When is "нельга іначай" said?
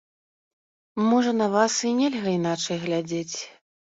1.99-2.77